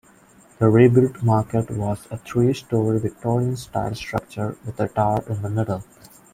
The 0.57 0.67
rebuilt 0.67 1.21
market 1.21 1.69
was 1.69 2.07
a 2.09 2.17
three-storey 2.17 2.99
Victorian-style 2.99 3.93
structure 3.93 4.57
with 4.65 4.79
a 4.79 4.87
tower 4.87 5.23
in 5.29 5.43
the 5.43 5.49
middle. 5.51 5.83